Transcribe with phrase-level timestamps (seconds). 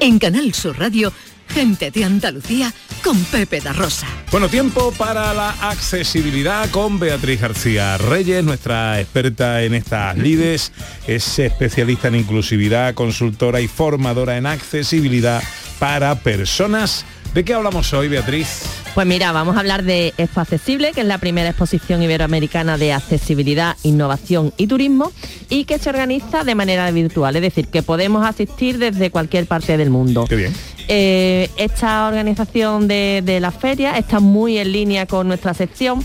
[0.00, 1.12] En Canal Sur Radio,
[1.48, 4.06] gente de Andalucía con Pepe da Rosa.
[4.30, 10.72] Bueno, tiempo para la accesibilidad con Beatriz García Reyes, nuestra experta en estas lides,
[11.06, 15.42] es especialista en inclusividad, consultora y formadora en accesibilidad
[15.78, 17.04] para personas.
[17.34, 18.77] ¿De qué hablamos hoy, Beatriz?
[18.94, 22.92] Pues mira, vamos a hablar de Expo Accesible, que es la primera exposición iberoamericana de
[22.92, 25.12] accesibilidad, innovación y turismo
[25.48, 29.76] y que se organiza de manera virtual, es decir, que podemos asistir desde cualquier parte
[29.76, 30.24] del mundo.
[30.28, 30.52] Qué bien.
[30.88, 36.02] Eh, esta organización de, de, la feria está muy en línea con nuestra sección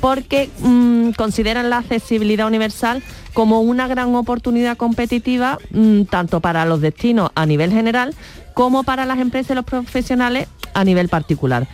[0.00, 3.04] porque mmm, consideran la accesibilidad universal
[3.34, 8.14] como una gran oportunidad competitiva mmm, tanto para los destinos a nivel general
[8.54, 11.68] como para las empresas y los profesionales a nivel particular.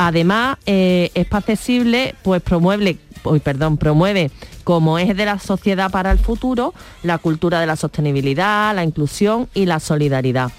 [0.00, 4.30] Además, eh, es accesible, pues promueve, uy, perdón, promueve
[4.62, 9.48] como eje de la sociedad para el futuro la cultura de la sostenibilidad, la inclusión
[9.54, 10.52] y la solidaridad.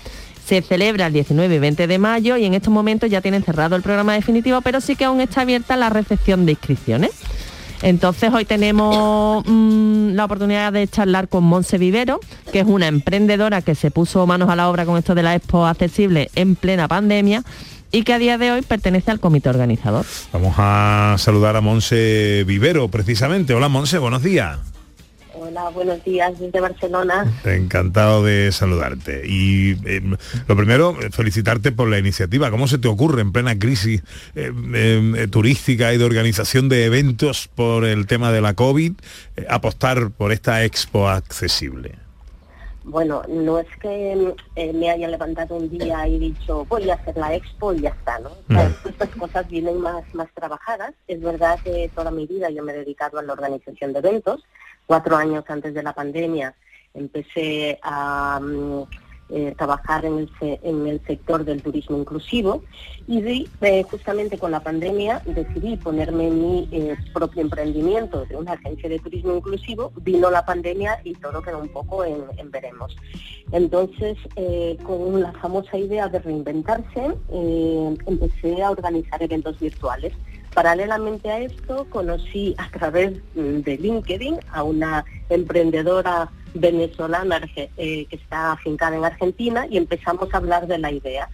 [0.46, 3.78] Se celebra el 19 y 20 de mayo y en estos momentos ya tienen cerrado
[3.78, 7.12] el programa definitivo, pero sí que aún está abierta la recepción de inscripciones.
[7.82, 12.20] Entonces hoy tenemos mmm, la oportunidad de charlar con Monse Vivero,
[12.52, 15.34] que es una emprendedora que se puso manos a la obra con esto de la
[15.34, 17.46] Expo Accesible en plena pandemia
[17.92, 20.06] y que a día de hoy pertenece al comité organizador.
[20.32, 23.54] Vamos a saludar a Monse Vivero, precisamente.
[23.54, 24.60] Hola Monse, buenos días.
[25.42, 27.26] Hola, buenos días desde Barcelona.
[27.46, 29.24] Encantado de saludarte.
[29.26, 30.02] Y eh,
[30.48, 32.52] lo primero, felicitarte por la iniciativa.
[32.52, 34.04] ¿Cómo se te ocurre en plena crisis
[34.36, 38.94] eh, eh, turística y de organización de eventos por el tema de la COVID
[39.50, 41.96] apostar por esta expo accesible?
[42.84, 47.18] Bueno, no es que eh, me haya levantado un día y dicho voy a hacer
[47.18, 48.30] la expo y ya está, ¿no?
[48.30, 50.94] O sea, estas cosas vienen más, más trabajadas.
[51.08, 54.44] Es verdad que toda mi vida yo me he dedicado a la organización de eventos.
[54.86, 56.56] Cuatro años antes de la pandemia
[56.94, 58.86] empecé a um,
[59.32, 62.64] eh, trabajar en el, en el, sector del turismo inclusivo
[63.08, 68.90] y eh, justamente con la pandemia decidí ponerme mi eh, propio emprendimiento de una agencia
[68.90, 72.98] de turismo inclusivo, vino la pandemia y todo quedó un poco en, en veremos.
[73.52, 74.18] Entonces,
[74.84, 80.14] con la famosa idea de reinventarse, empecé a organizar eventos virtuales.
[80.54, 88.54] Paralelamente a esto, conocí a través de LinkedIn a una emprendedora venezolana eh, que está
[88.54, 91.30] afincada en Argentina y empezamos a hablar de la idea.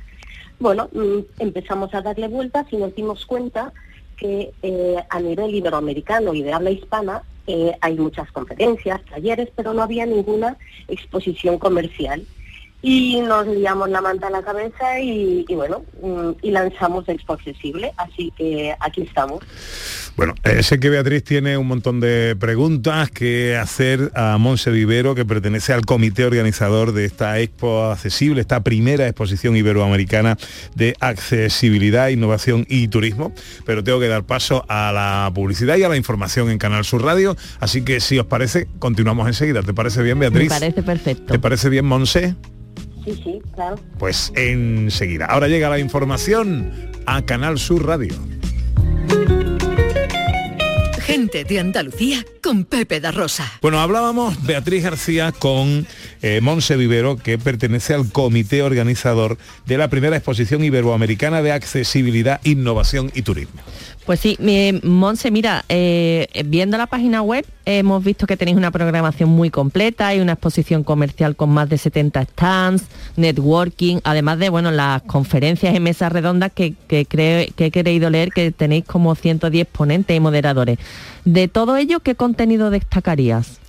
[0.60, 3.74] Bueno, mm, empezamos a darle vueltas y nos dimos cuenta
[4.18, 9.74] que eh, a nivel iberoamericano y de habla hispana eh, hay muchas conferencias, talleres, pero
[9.74, 12.26] no había ninguna exposición comercial
[12.86, 15.84] y nos liamos la manta a la cabeza y, y bueno,
[16.44, 19.44] y lanzamos Expo Accesible, así que aquí estamos.
[20.16, 25.16] Bueno, eh, sé que Beatriz tiene un montón de preguntas que hacer a Monse Vivero,
[25.16, 30.38] que pertenece al comité organizador de esta Expo Accesible, esta primera exposición iberoamericana
[30.76, 33.34] de accesibilidad, innovación y turismo.
[33.66, 37.04] Pero tengo que dar paso a la publicidad y a la información en Canal Sur
[37.04, 37.36] Radio.
[37.60, 39.64] Así que si os parece, continuamos enseguida.
[39.64, 40.52] ¿Te parece bien, Beatriz?
[40.52, 41.34] Me parece perfecto.
[41.34, 42.36] ¿Te parece bien, Monse?
[43.06, 43.80] Sí, sí, claro.
[44.00, 45.28] Pues enseguida.
[45.28, 48.16] Ahora llega la información a Canal Sur Radio.
[51.00, 53.46] Gente de Andalucía con Pepe da Rosa.
[53.62, 55.86] Bueno, hablábamos Beatriz García con
[56.24, 62.42] eh, Monse Vivero, que pertenece al comité organizador de la primera exposición iberoamericana de accesibilidad,
[62.44, 63.62] innovación y turismo.
[64.08, 68.72] Pues sí, mi, Monse, mira, eh, viendo la página web hemos visto que tenéis una
[68.72, 72.86] programación muy completa y una exposición comercial con más de 70 stands,
[73.18, 78.30] networking, además de bueno las conferencias y mesas redondas que, creo, que he querido leer
[78.30, 80.80] que tenéis como 110 ponentes y moderadores.
[81.26, 83.60] De todo ello, ¿qué contenido destacarías?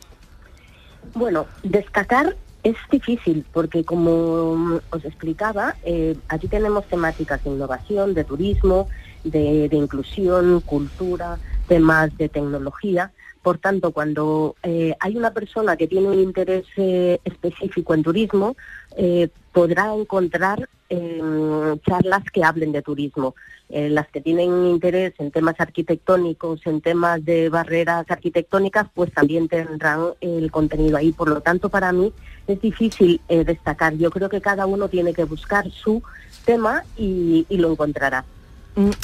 [1.14, 8.24] Bueno, destacar es difícil porque como os explicaba, eh, aquí tenemos temáticas de innovación, de
[8.24, 8.88] turismo,
[9.22, 13.12] de, inclusión, cultura, temas de tecnología.
[13.43, 18.56] Por tanto, cuando eh, hay una persona que tiene un interés eh, específico en turismo,
[18.96, 23.35] eh, podrá encontrar charlas que hablen de turismo.
[23.69, 30.12] las que tienen interés en temas arquitectónicos, en temas de barreras arquitectónicas, pues también tendrán
[30.20, 31.11] el contenido ahí.
[31.11, 32.12] Por lo tanto, para mí
[32.46, 33.94] es difícil destacar.
[33.94, 36.02] Yo creo que cada uno tiene que buscar su
[36.44, 38.25] tema y lo encontrará.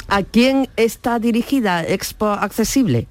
[0.07, 3.07] ¿A quién está dirigida Expo Accesible?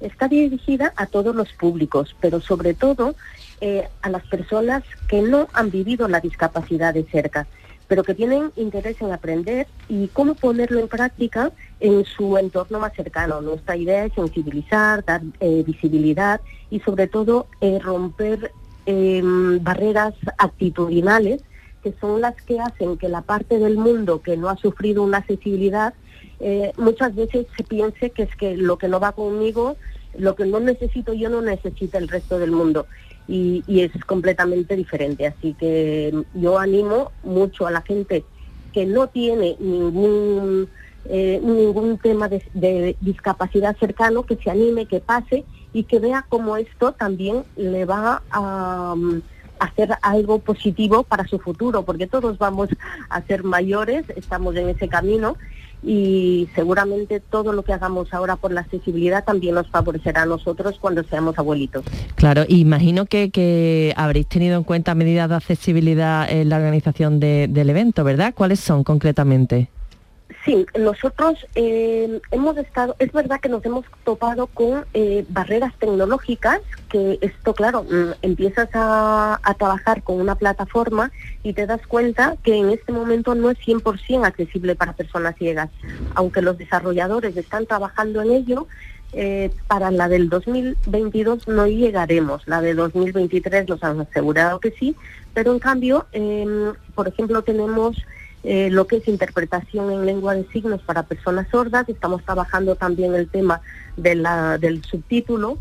[0.00, 3.14] Está dirigida a todos los públicos, pero sobre todo
[3.62, 7.46] eh, a las personas que no han vivido la discapacidad de cerca,
[7.88, 11.50] pero que tienen interés en aprender y cómo ponerlo en práctica
[11.80, 13.40] en su entorno más cercano.
[13.40, 18.52] Nuestra idea es sensibilizar, dar eh, visibilidad y sobre todo eh, romper
[18.86, 21.42] barreras actitudinales
[21.84, 25.18] que son las que hacen que la parte del mundo que no ha sufrido una
[25.18, 25.92] accesibilidad
[26.40, 29.76] eh, muchas veces se piense que es que lo que no va conmigo,
[30.18, 32.86] lo que no necesito yo no necesita el resto del mundo.
[33.26, 35.26] Y, es completamente diferente.
[35.26, 38.24] Así que yo animo mucho a la gente
[38.72, 40.68] que no tiene ningún
[41.06, 45.44] eh, ningún tema de, discapacidad cercano, que se anime, que pase
[45.74, 49.22] y que vea cómo esto también le va a, mm,
[49.58, 52.68] hacer algo positivo para su futuro, porque todos vamos
[53.08, 55.36] a ser mayores, estamos en ese camino
[55.86, 60.78] y seguramente todo lo que hagamos ahora por la accesibilidad también nos favorecerá a nosotros
[60.80, 61.84] cuando seamos abuelitos.
[62.14, 68.02] Claro, imagino que, habréis tenido en cuenta medidas de accesibilidad en la organización del evento,
[68.02, 68.32] ¿verdad?
[68.34, 69.68] ¿Cuáles son concretamente?
[70.44, 76.60] Sí, nosotros eh, hemos estado, es verdad que nos hemos topado con eh, barreras tecnológicas,
[76.90, 81.12] que esto, claro, mm, empiezas a, trabajar con una plataforma
[81.42, 85.70] y te das cuenta que en este momento no es 100% accesible para personas ciegas.
[86.14, 88.66] Aunque los desarrolladores están trabajando en ello,
[89.14, 92.46] eh, para la del 2022 no llegaremos.
[92.46, 94.94] La de 2023 nos han asegurado que sí,
[95.32, 97.96] pero en cambio, em, por ejemplo, tenemos
[98.44, 103.14] eh, lo que es interpretación en lengua de signos para personas sordas, estamos trabajando también
[103.14, 103.62] el tema
[103.96, 105.58] del subtítulo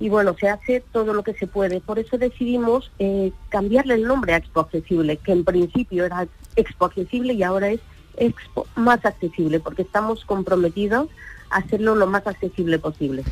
[0.00, 1.80] y bueno, se hace todo lo que se puede.
[1.80, 6.26] Por eso decidimos eh, cambiarle el nombre a Expo Accesible, que en principio era
[6.56, 7.80] Expo Accesible y ahora es
[8.16, 11.08] Expo más accesible, porque estamos comprometidos
[11.50, 13.24] a hacerlo lo más accesible posible.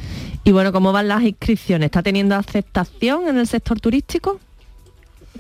[0.45, 1.87] Y bueno, ¿cómo van las inscripciones?
[1.87, 4.41] ¿Está teniendo aceptación en el sector turístico?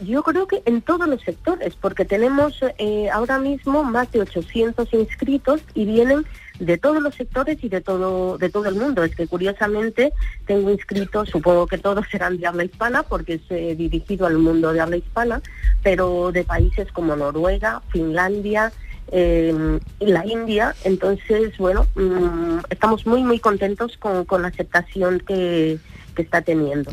[0.04, 4.92] Yo creo que en todos los sectores, porque tenemos eh, ahora mismo más de 800
[4.94, 6.26] inscritos y vienen
[6.58, 9.04] de todos los sectores y de todo de todo el mundo.
[9.04, 10.12] Es que curiosamente
[10.46, 14.80] tengo inscritos, supongo que todos serán de habla hispana porque es dirigido al mundo de
[14.80, 15.40] habla hispana,
[15.82, 18.72] pero de países como Noruega, Finlandia,
[19.12, 20.74] eh, la India.
[20.84, 25.78] Entonces, bueno, mm, estamos muy muy contentos con, con la aceptación que,
[26.12, 26.92] que está teniendo.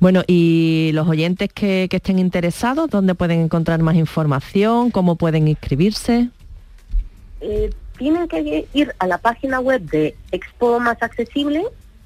[0.00, 4.90] Bueno, y los oyentes que, estén interesados, ¿dónde pueden encontrar más información?
[4.90, 6.30] ¿Cómo pueden inscribirse?
[7.42, 11.64] Eh, tienen que ir a la página web de Expo Más Accesible.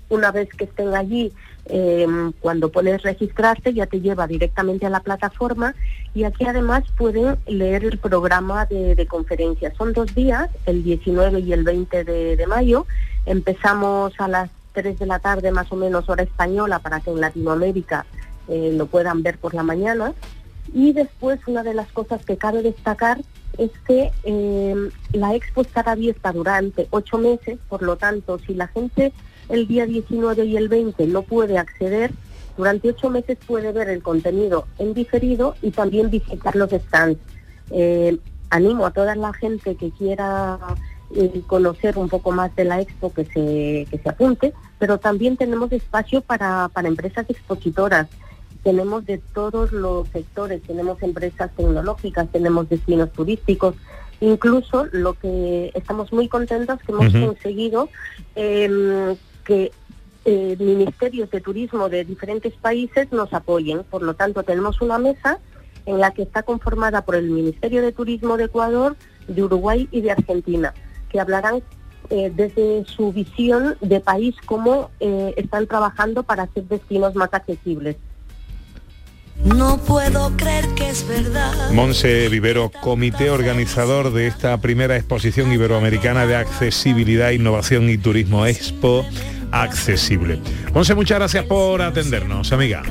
[0.08, 1.32] Una vez que estén allí,
[1.66, 2.06] eh,
[2.40, 5.74] cuando pones registrarte, ya te lleva directamente a la plataforma
[6.14, 9.72] y aquí además pueden leer el programa de, conferencias.
[9.76, 12.86] Son dos días, el 19 y el 20 de, de mayo.
[13.24, 17.20] Empezamos a las 3 de la tarde más o menos hora española para que en
[17.20, 18.04] Latinoamérica
[18.48, 20.12] eh, lo puedan ver por la mañana.
[20.72, 23.18] Y después una de las cosas que cabe destacar
[23.58, 28.66] es que eh, la expo estará abierta durante ocho meses, por lo tanto, si la
[28.68, 29.12] gente
[29.48, 32.10] el día 19 y el 20 no puede acceder,
[32.56, 37.20] durante ocho meses puede ver el contenido en diferido y también visitar los stands.
[37.70, 38.18] Eh,
[38.50, 40.58] animo a toda la gente que quiera
[41.10, 45.36] y conocer un poco más de la expo que se, que se apunte, pero también
[45.36, 48.08] tenemos espacio para, para empresas expositoras.
[48.62, 53.74] Tenemos de todos los sectores, tenemos empresas tecnológicas, tenemos destinos turísticos,
[54.20, 57.90] incluso lo que estamos muy contentos que hemos conseguido
[58.34, 59.70] em, que
[60.24, 63.84] eh, ministerios de turismo de diferentes países nos apoyen.
[63.84, 65.38] Por lo tanto, tenemos una mesa
[65.84, 68.96] en la que está conformada por el Ministerio de Turismo de Ecuador,
[69.28, 70.72] de Uruguay y de Argentina
[71.14, 71.62] que hablarán
[72.10, 77.96] eh, desde su visión de país cómo eh, están trabajando para hacer destinos más accesibles.
[79.44, 81.70] No puedo creer que es verdad.
[81.70, 89.06] Monse Vivero, comité organizador de esta primera exposición iberoamericana de accesibilidad, innovación y turismo Expo
[89.52, 90.40] Accesible.
[90.72, 92.82] Monse, muchas gracias por atendernos, amiga.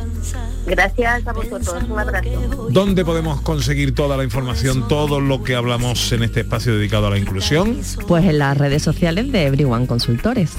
[0.65, 2.67] Gracias a vosotros, un abrazo.
[2.69, 7.09] ¿Dónde podemos conseguir toda la información, todo lo que hablamos en este espacio dedicado a
[7.09, 7.79] la inclusión?
[8.07, 10.51] Pues en las redes sociales de Everyone Consultores.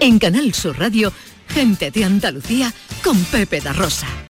[0.00, 1.10] En Canal Sur Radio,
[1.48, 2.70] gente de Andalucía
[3.02, 4.06] con Pepe da Rosa.